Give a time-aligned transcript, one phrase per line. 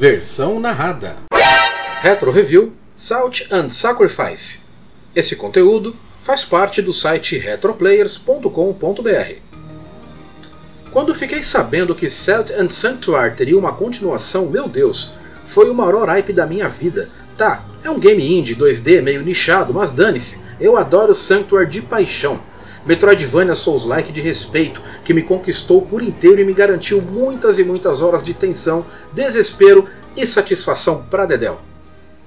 [0.00, 1.16] Versão narrada.
[2.00, 4.60] Retro Review Salt and Sacrifice.
[5.14, 9.34] Esse conteúdo faz parte do site retroplayers.com.br.
[10.90, 15.12] Quando fiquei sabendo que Salt and Sanctuary teria uma continuação, meu Deus,
[15.46, 17.10] foi o maior hype da minha vida.
[17.36, 22.40] Tá, é um game indie 2D meio nichado, mas dane-se, eu adoro Sanctuary de paixão.
[22.84, 28.00] Metroidvania Souls-like de respeito, que me conquistou por inteiro e me garantiu muitas e muitas
[28.00, 31.60] horas de tensão, desespero e satisfação pra Dedel.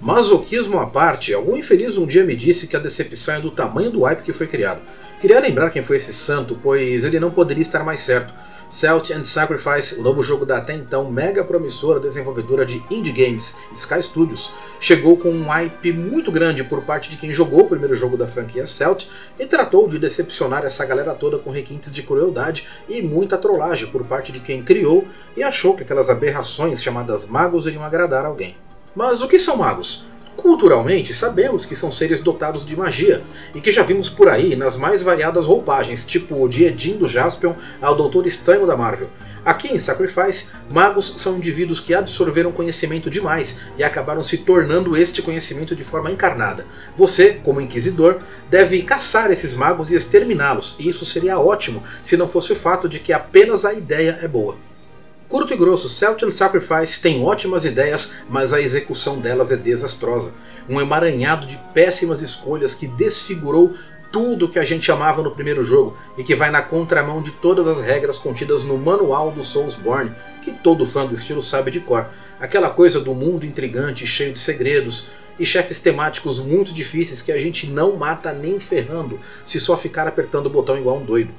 [0.00, 3.90] Masoquismo à parte, algum infeliz um dia me disse que a decepção é do tamanho
[3.90, 4.80] do hype que foi criado.
[5.20, 8.32] Queria lembrar quem foi esse santo, pois ele não poderia estar mais certo.
[8.68, 13.56] Celt and Sacrifice, o novo jogo da até então mega promissora desenvolvedora de indie games,
[13.72, 17.96] Sky Studios, chegou com um hype muito grande por parte de quem jogou o primeiro
[17.96, 19.06] jogo da franquia Celt
[19.38, 24.04] e tratou de decepcionar essa galera toda com requintes de crueldade e muita trollagem por
[24.04, 28.54] parte de quem criou e achou que aquelas aberrações chamadas magos iriam agradar alguém.
[28.94, 30.06] Mas o que são magos?
[30.48, 33.22] Culturalmente, sabemos que são seres dotados de magia,
[33.54, 37.52] e que já vimos por aí nas mais variadas roupagens, tipo de Edin do Jaspion
[37.82, 39.10] ao Doutor Estranho da Marvel.
[39.44, 45.20] Aqui em Sacrifice, magos são indivíduos que absorveram conhecimento demais e acabaram se tornando este
[45.20, 46.64] conhecimento de forma encarnada.
[46.96, 52.26] Você, como inquisidor, deve caçar esses magos e exterminá-los, e isso seria ótimo se não
[52.26, 54.56] fosse o fato de que apenas a ideia é boa.
[55.28, 60.34] Curto e grosso, Celtian Sacrifice tem ótimas ideias, mas a execução delas é desastrosa.
[60.66, 63.74] Um emaranhado de péssimas escolhas que desfigurou
[64.10, 67.66] tudo que a gente amava no primeiro jogo e que vai na contramão de todas
[67.66, 72.08] as regras contidas no manual do Soulsborne, que todo fã do estilo sabe de cor.
[72.40, 77.38] Aquela coisa do mundo intrigante, cheio de segredos, e chefes temáticos muito difíceis que a
[77.38, 81.32] gente não mata nem ferrando se só ficar apertando o botão igual um doido.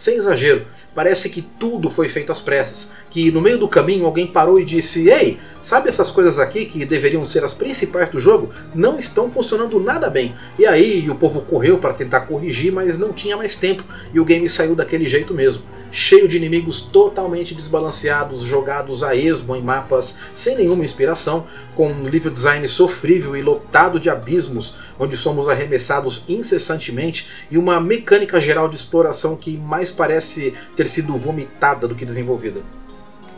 [0.00, 4.26] Sem exagero, parece que tudo foi feito às pressas, que no meio do caminho alguém
[4.26, 8.48] parou e disse: Ei, sabe essas coisas aqui que deveriam ser as principais do jogo?
[8.74, 10.34] Não estão funcionando nada bem.
[10.58, 14.24] E aí o povo correu para tentar corrigir, mas não tinha mais tempo e o
[14.24, 20.18] game saiu daquele jeito mesmo cheio de inimigos totalmente desbalanceados, jogados a esmo em mapas
[20.32, 26.24] sem nenhuma inspiração, com um level design sofrível e lotado de abismos, onde somos arremessados
[26.28, 32.04] incessantemente, e uma mecânica geral de exploração que mais parece ter sido vomitada do que
[32.04, 32.60] desenvolvida.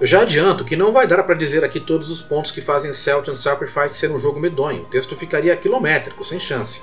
[0.00, 2.92] Eu já adianto que não vai dar para dizer aqui todos os pontos que fazem
[2.92, 6.82] Celt and Sacrifice ser um jogo medonho, o texto ficaria quilométrico, sem chance.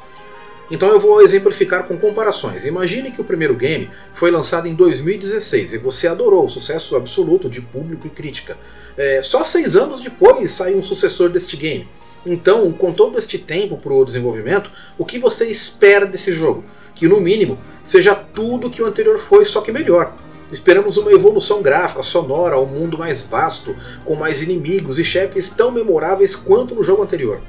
[0.71, 2.65] Então eu vou exemplificar com comparações.
[2.65, 7.49] Imagine que o primeiro game foi lançado em 2016 e você adorou o sucesso absoluto
[7.49, 8.55] de público e crítica.
[8.95, 11.87] É, só seis anos depois saiu um sucessor deste game.
[12.25, 16.63] Então, com todo este tempo para o desenvolvimento, o que você espera desse jogo?
[16.99, 20.13] Que no mínimo seja tudo que o anterior foi, só que melhor.
[20.51, 23.73] Esperamos uma evolução gráfica, sonora, um mundo mais vasto,
[24.03, 27.39] com mais inimigos e chefes tão memoráveis quanto no jogo anterior.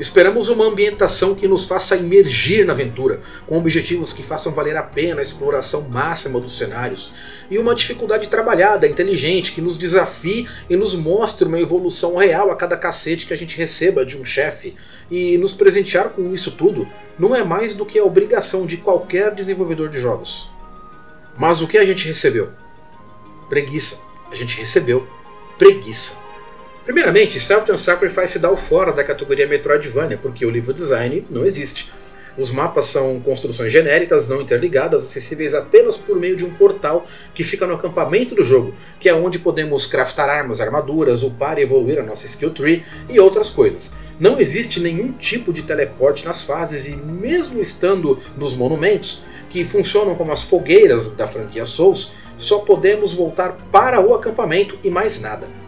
[0.00, 4.82] Esperamos uma ambientação que nos faça imergir na aventura, com objetivos que façam valer a
[4.82, 7.12] pena a exploração máxima dos cenários,
[7.50, 12.56] e uma dificuldade trabalhada, inteligente, que nos desafie e nos mostre uma evolução real a
[12.56, 14.74] cada cacete que a gente receba de um chefe.
[15.10, 16.88] E nos presentear com isso tudo
[17.18, 20.50] não é mais do que a obrigação de qualquer desenvolvedor de jogos.
[21.36, 22.48] Mas o que a gente recebeu?
[23.50, 24.00] Preguiça.
[24.32, 25.06] A gente recebeu
[25.58, 26.29] preguiça.
[26.90, 31.88] Primeiramente, Self Sacrifice dá o fora da categoria Metroidvania, porque o livro design não existe.
[32.36, 37.44] Os mapas são construções genéricas, não interligadas, acessíveis apenas por meio de um portal que
[37.44, 42.00] fica no acampamento do jogo, que é onde podemos craftar armas, armaduras, upar e evoluir
[42.00, 43.94] a nossa skill tree e outras coisas.
[44.18, 50.16] Não existe nenhum tipo de teleporte nas fases e mesmo estando nos monumentos, que funcionam
[50.16, 55.59] como as fogueiras da franquia Souls, só podemos voltar para o acampamento e mais nada.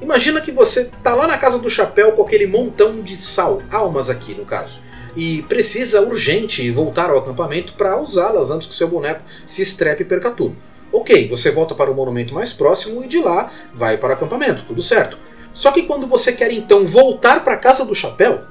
[0.00, 4.10] Imagina que você tá lá na casa do chapéu com aquele montão de sal, almas
[4.10, 4.80] aqui no caso,
[5.16, 10.06] e precisa urgente voltar ao acampamento para usá-las antes que seu boneco se estrepe e
[10.06, 10.56] perca tudo.
[10.92, 14.64] Ok, você volta para o monumento mais próximo e de lá vai para o acampamento,
[14.66, 15.16] tudo certo.
[15.52, 18.42] Só que quando você quer então voltar para a casa do chapéu,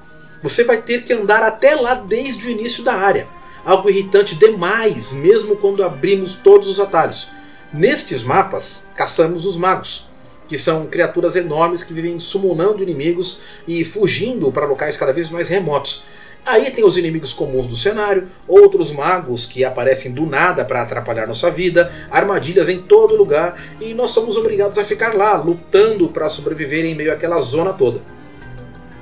[0.42, 3.28] você vai ter que andar até lá desde o início da área.
[3.66, 7.30] Algo irritante demais, mesmo quando abrimos todos os atalhos.
[7.74, 10.08] Nestes mapas, caçamos os magos,
[10.48, 15.50] que são criaturas enormes que vivem summonando inimigos e fugindo para locais cada vez mais
[15.50, 16.06] remotos.
[16.46, 21.26] Aí tem os inimigos comuns do cenário, outros magos que aparecem do nada para atrapalhar
[21.26, 26.28] nossa vida, armadilhas em todo lugar e nós somos obrigados a ficar lá lutando para
[26.28, 28.02] sobreviver em meio àquela zona toda.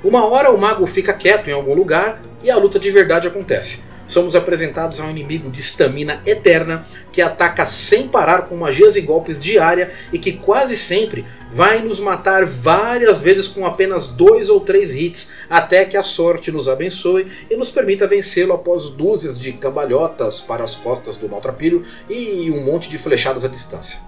[0.04, 3.91] Uma hora o mago fica quieto em algum lugar e a luta de verdade acontece.
[4.12, 9.00] Somos apresentados a um inimigo de estamina eterna que ataca sem parar com magias e
[9.00, 14.48] golpes de área e que quase sempre vai nos matar várias vezes com apenas dois
[14.48, 19.38] ou três hits, até que a sorte nos abençoe e nos permita vencê-lo após dúzias
[19.38, 24.00] de cambalhotas para as costas do maltrapilho e um monte de flechadas à distância.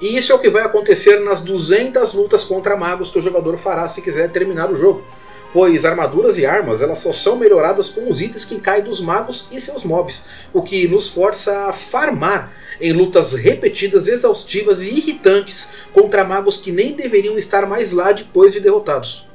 [0.00, 3.56] E isso é o que vai acontecer nas 200 lutas contra magos que o jogador
[3.58, 5.04] fará se quiser terminar o jogo
[5.52, 9.46] pois armaduras e armas elas só são melhoradas com os itens que caem dos magos
[9.50, 15.70] e seus mobs, o que nos força a farmar em lutas repetidas, exaustivas e irritantes
[15.92, 19.28] contra magos que nem deveriam estar mais lá depois de derrotados.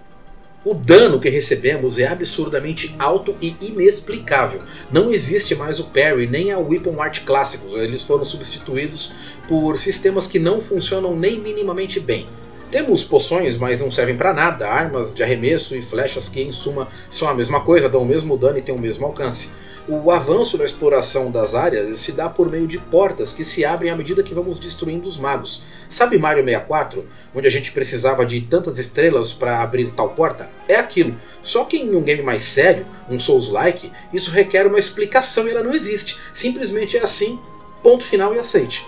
[0.65, 4.63] O dano que recebemos é absurdamente alto e inexplicável.
[4.91, 9.13] Não existe mais o parry nem a Weapon Art clássicos, eles foram substituídos
[9.47, 12.27] por sistemas que não funcionam nem minimamente bem.
[12.75, 16.89] Temos poções, mas não servem para nada, armas de arremesso e flechas que, em suma,
[17.09, 19.53] são a mesma coisa, dão o mesmo dano e têm o mesmo alcance.
[19.87, 23.89] O avanço da exploração das áreas se dá por meio de portas que se abrem
[23.89, 25.63] à medida que vamos destruindo os magos.
[25.87, 30.49] Sabe Mario 64, onde a gente precisava de tantas estrelas para abrir tal porta?
[30.67, 31.15] É aquilo.
[31.41, 35.63] Só que em um game mais sério, um Souls-like, isso requer uma explicação e ela
[35.63, 36.17] não existe.
[36.33, 37.39] Simplesmente é assim,
[37.81, 38.85] ponto final e aceite.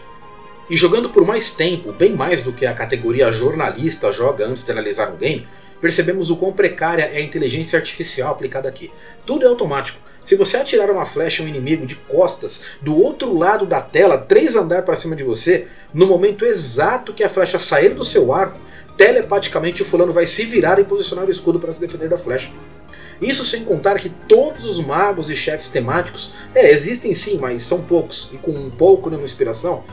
[0.69, 4.71] E jogando por mais tempo, bem mais do que a categoria jornalista joga antes de
[4.71, 5.47] analisar um game,
[5.79, 8.91] percebemos o quão precária é a inteligência artificial aplicada aqui.
[9.25, 9.99] Tudo é automático.
[10.21, 14.17] Se você atirar uma flecha a um inimigo de costas, do outro lado da tela,
[14.17, 18.33] três andar para cima de você, no momento exato que a flecha sair do seu
[18.33, 18.59] arco,
[18.97, 22.51] telepaticamente o fulano vai se virar e posicionar o escudo para se defender da flecha.
[23.21, 27.81] Isso sem contar que todos os magos e chefes temáticos, é, existem sim, mas são
[27.81, 29.85] poucos, e com um pouco de uma inspiração,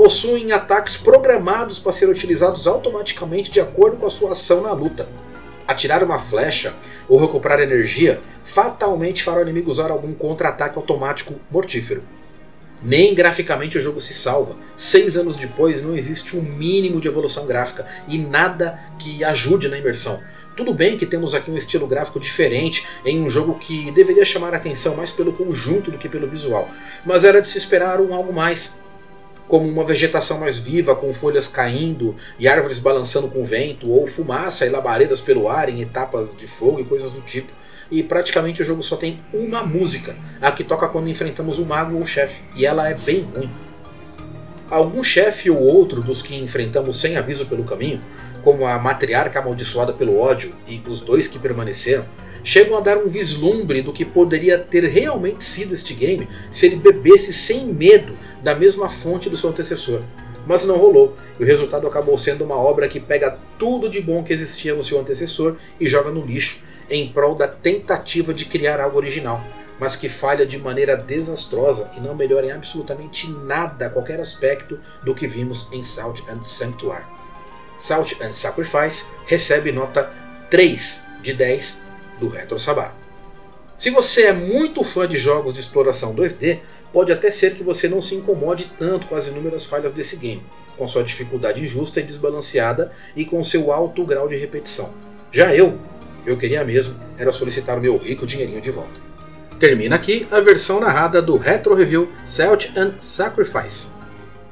[0.00, 5.06] possuem ataques programados para ser utilizados automaticamente de acordo com a sua ação na luta.
[5.68, 6.74] Atirar uma flecha
[7.06, 12.02] ou recuperar energia fatalmente fará o inimigo usar algum contra-ataque automático mortífero.
[12.82, 14.56] Nem graficamente o jogo se salva.
[14.74, 19.76] Seis anos depois não existe um mínimo de evolução gráfica e nada que ajude na
[19.76, 20.18] imersão.
[20.56, 24.54] Tudo bem que temos aqui um estilo gráfico diferente em um jogo que deveria chamar
[24.54, 26.70] a atenção mais pelo conjunto do que pelo visual,
[27.04, 28.79] mas era de se esperar um algo mais
[29.50, 34.64] como uma vegetação mais viva, com folhas caindo e árvores balançando com vento, ou fumaça
[34.64, 37.52] e labaredas pelo ar em etapas de fogo e coisas do tipo.
[37.90, 41.96] E praticamente o jogo só tem uma música, a que toca quando enfrentamos o mago
[41.96, 43.50] ou o chefe, e ela é bem ruim.
[44.70, 48.00] Algum chefe ou outro dos que enfrentamos sem aviso pelo caminho,
[48.42, 52.04] como a matriarca amaldiçoada pelo ódio e os dois que permaneceram,
[52.42, 56.76] chegam a dar um vislumbre do que poderia ter realmente sido este game se ele
[56.76, 60.02] bebesse sem medo da mesma fonte do seu antecessor.
[60.46, 64.24] Mas não rolou, e o resultado acabou sendo uma obra que pega tudo de bom
[64.24, 68.80] que existia no seu antecessor e joga no lixo, em prol da tentativa de criar
[68.80, 69.44] algo original,
[69.78, 75.14] mas que falha de maneira desastrosa e não melhora em absolutamente nada qualquer aspecto do
[75.14, 77.04] que vimos em Salt and Sanctuary.
[77.78, 80.10] Salt and Sacrifice recebe nota
[80.50, 81.89] 3 de 10
[82.20, 82.94] do Retro Sabá.
[83.76, 86.58] Se você é muito fã de jogos de exploração 2D,
[86.92, 90.42] pode até ser que você não se incomode tanto com as inúmeras falhas desse game,
[90.76, 94.92] com sua dificuldade injusta e desbalanceada e com seu alto grau de repetição.
[95.32, 95.78] Já eu,
[96.26, 99.00] eu queria mesmo era solicitar o meu rico dinheirinho de volta.
[99.58, 103.92] Termina aqui a versão narrada do Retro Review Celt and Sacrifice.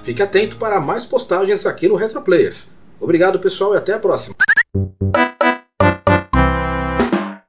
[0.03, 2.73] Fique atento para mais postagens aqui no Retro Players.
[3.00, 4.35] Obrigado pessoal e até a próxima.